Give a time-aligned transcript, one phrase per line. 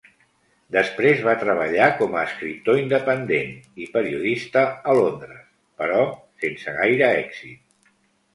[0.75, 3.51] Després va treballar com a escriptor independent
[3.85, 5.45] i periodista a Londres,
[5.83, 6.01] però
[6.47, 7.95] sense gaire èxit.